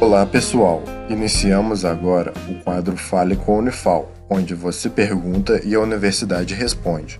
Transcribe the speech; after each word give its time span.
Olá 0.00 0.26
pessoal, 0.26 0.82
iniciamos 1.08 1.84
agora 1.84 2.32
o 2.48 2.62
quadro 2.62 2.96
Fale 2.96 3.36
com 3.36 3.54
a 3.54 3.58
Unifal, 3.58 4.10
onde 4.28 4.54
você 4.54 4.90
pergunta 4.90 5.60
e 5.64 5.74
a 5.74 5.80
universidade 5.80 6.52
responde. 6.52 7.18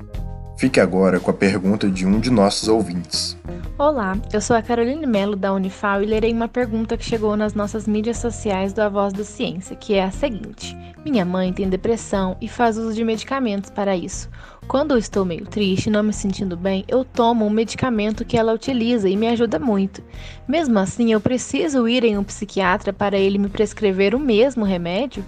Fique 0.59 0.81
agora 0.81 1.21
com 1.21 1.31
a 1.31 1.35
pergunta 1.35 1.89
de 1.89 2.07
um 2.07 2.19
de 2.19 2.31
nossos 2.31 2.69
ouvintes. 2.69 3.37
Olá, 3.77 4.17
eu 4.33 4.41
sou 4.41 4.55
a 4.55 4.63
Caroline 4.63 5.05
Melo 5.05 5.35
da 5.35 5.53
Unifal 5.53 6.01
e 6.01 6.07
lerei 6.07 6.33
uma 6.33 6.47
pergunta 6.47 6.97
que 6.97 7.05
chegou 7.05 7.37
nas 7.37 7.55
nossas 7.55 7.89
mídias 7.89 8.19
sociais 8.19 8.72
do 8.72 8.81
A 8.81 8.89
Voz 8.89 9.13
da 9.13 9.25
Ciência, 9.25 9.75
que 9.75 9.95
é 9.95 10.04
a 10.04 10.13
seguinte: 10.13 10.77
Minha 11.04 11.25
mãe 11.25 11.53
tem 11.53 11.69
depressão 11.69 12.37
e 12.40 12.47
faz 12.47 12.79
uso 12.79 12.95
de 12.95 13.03
medicamentos 13.03 13.71
para 13.71 13.97
isso. 13.97 14.31
Quando 14.69 14.93
eu 14.93 14.99
estou 14.99 15.25
meio 15.25 15.45
triste 15.45 15.87
e 15.87 15.90
não 15.90 16.05
me 16.05 16.12
sentindo 16.12 16.57
bem, 16.57 16.84
eu 16.87 17.05
tomo 17.05 17.45
um 17.45 17.51
medicamento 17.51 18.25
que 18.25 18.39
ela 18.39 18.55
utiliza 18.55 19.09
e 19.09 19.16
me 19.16 19.27
ajuda 19.27 19.59
muito. 19.59 20.05
Mesmo 20.47 20.79
assim, 20.79 21.12
eu 21.12 21.20
preciso 21.20 21.88
ir 21.88 22.05
em 22.05 22.16
um 22.16 22.23
psiquiatra 22.23 22.93
para 22.93 23.19
ele 23.19 23.38
me 23.38 23.48
prescrever 23.48 24.15
o 24.15 24.20
mesmo 24.20 24.65
remédio? 24.65 25.25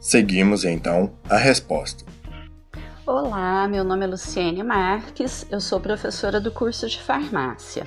Seguimos 0.00 0.64
então 0.64 1.12
a 1.28 1.36
resposta. 1.36 2.13
Olá, 3.06 3.68
meu 3.68 3.84
nome 3.84 4.06
é 4.06 4.08
Luciene 4.08 4.62
Marques, 4.62 5.46
eu 5.50 5.60
sou 5.60 5.78
professora 5.78 6.40
do 6.40 6.50
curso 6.50 6.88
de 6.88 6.98
farmácia. 6.98 7.86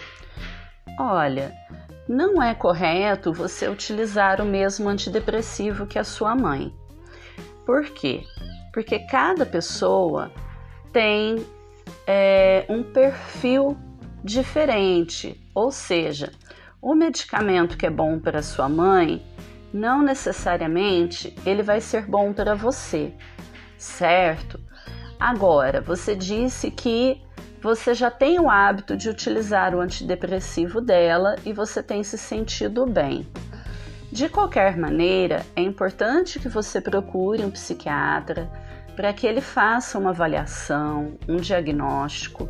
Olha, 1.00 1.52
não 2.08 2.40
é 2.40 2.54
correto 2.54 3.34
você 3.34 3.68
utilizar 3.68 4.40
o 4.40 4.46
mesmo 4.46 4.88
antidepressivo 4.88 5.88
que 5.88 5.98
a 5.98 6.04
sua 6.04 6.36
mãe. 6.36 6.72
Por 7.66 7.86
quê? 7.86 8.26
Porque 8.72 9.00
cada 9.00 9.44
pessoa 9.44 10.32
tem 10.94 11.44
é, 12.06 12.64
um 12.70 12.84
perfil 12.84 13.76
diferente, 14.24 15.44
ou 15.56 15.72
seja, 15.72 16.32
o 16.80 16.94
medicamento 16.94 17.76
que 17.76 17.88
é 17.88 17.90
bom 17.90 18.20
para 18.20 18.44
sua 18.44 18.70
mãe 18.70 19.26
não 19.74 20.04
necessariamente 20.04 21.36
ele 21.44 21.64
vai 21.64 21.82
ser 21.82 22.06
bom 22.06 22.32
para 22.34 22.54
você, 22.54 23.16
certo? 23.80 24.67
Agora, 25.20 25.82
você 25.82 26.16
disse 26.16 26.70
que 26.70 27.20
você 27.60 27.96
já 27.96 28.12
tem 28.12 28.40
o 28.40 28.50
hábito 28.50 28.96
de 28.96 29.10
utilizar 29.10 29.74
o 29.74 29.82
antidepressivo 29.82 30.80
dela 30.80 31.36
e 31.44 31.52
você 31.52 31.82
tem 31.82 32.04
se 32.04 32.18
sentido 32.18 32.86
bem. 32.86 33.28
De 34.12 34.30
qualquer 34.30 34.78
maneira, 34.78 35.44
é 35.56 35.62
importante 35.62 36.40
que 36.40 36.48
você 36.48 36.80
procure 36.80 37.44
um 37.44 37.50
psiquiatra 37.50 38.50
para 38.96 39.12
que 39.12 39.26
ele 39.26 39.42
faça 39.42 39.98
uma 39.98 40.12
avaliação, 40.12 41.18
um 41.28 41.38
diagnóstico 41.38 42.48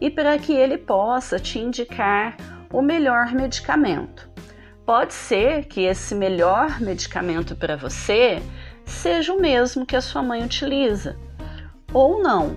e 0.00 0.10
para 0.10 0.36
que 0.38 0.52
ele 0.52 0.76
possa 0.76 1.38
te 1.38 1.60
indicar 1.60 2.36
o 2.72 2.82
melhor 2.82 3.32
medicamento. 3.32 4.28
Pode 4.84 5.14
ser 5.14 5.66
que 5.66 5.82
esse 5.82 6.14
melhor 6.14 6.80
medicamento 6.80 7.54
para 7.54 7.76
você 7.76 8.42
seja 8.84 9.32
o 9.32 9.40
mesmo 9.40 9.86
que 9.86 9.96
a 9.96 10.00
sua 10.00 10.22
mãe 10.22 10.44
utiliza 10.44 11.16
ou 11.92 12.22
não, 12.22 12.56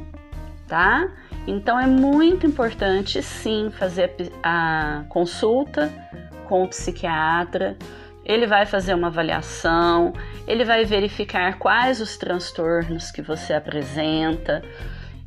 tá? 0.68 1.10
Então 1.48 1.80
é 1.80 1.88
muito 1.88 2.46
importante 2.46 3.22
sim 3.24 3.72
fazer 3.72 4.32
a 4.44 5.04
consulta 5.10 5.92
com 6.48 6.64
o 6.64 6.68
psiquiatra. 6.68 7.78
Ele 8.24 8.46
vai 8.46 8.66
fazer 8.66 8.94
uma 8.94 9.08
avaliação, 9.08 10.14
ele 10.48 10.64
vai 10.64 10.86
verificar 10.86 11.58
quais 11.58 12.00
os 12.00 12.18
transtornos 12.18 13.10
que 13.10 13.22
você 13.22 13.54
apresenta. 13.54 14.64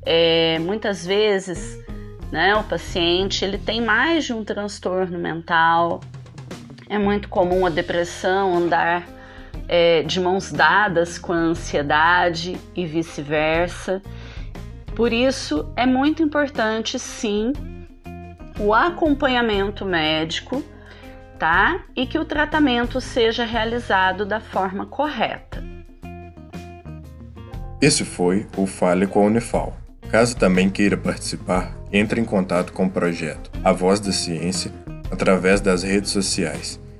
É, 0.06 0.58
muitas 0.60 1.04
vezes, 1.04 1.76
né, 2.30 2.54
o 2.54 2.62
paciente 2.62 3.44
ele 3.44 3.58
tem 3.58 3.80
mais 3.80 4.24
de 4.24 4.32
um 4.32 4.44
transtorno 4.44 5.18
mental. 5.18 6.00
É 6.88 6.98
muito 6.98 7.28
comum 7.28 7.66
a 7.66 7.70
depressão 7.70 8.54
andar 8.54 9.04
é, 9.68 10.02
de 10.02 10.20
mãos 10.20 10.52
dadas 10.52 11.18
com 11.18 11.32
a 11.32 11.36
ansiedade 11.36 12.58
e 12.74 12.86
vice-versa. 12.86 14.02
Por 14.94 15.12
isso, 15.12 15.72
é 15.76 15.86
muito 15.86 16.22
importante, 16.22 16.98
sim, 16.98 17.52
o 18.58 18.72
acompanhamento 18.72 19.84
médico, 19.84 20.62
tá? 21.38 21.84
E 21.96 22.06
que 22.06 22.18
o 22.18 22.24
tratamento 22.24 23.00
seja 23.00 23.44
realizado 23.44 24.24
da 24.24 24.40
forma 24.40 24.86
correta. 24.86 25.62
Esse 27.80 28.04
foi 28.04 28.46
o 28.56 28.66
Fale 28.66 29.06
com 29.06 29.20
a 29.20 29.26
Unifal. 29.26 29.76
Caso 30.10 30.36
também 30.36 30.70
queira 30.70 30.96
participar, 30.96 31.74
entre 31.92 32.20
em 32.20 32.24
contato 32.24 32.72
com 32.72 32.86
o 32.86 32.90
projeto 32.90 33.50
A 33.64 33.72
Voz 33.72 33.98
da 33.98 34.12
Ciência 34.12 34.70
através 35.10 35.60
das 35.60 35.82
redes 35.82 36.10
sociais 36.10 36.80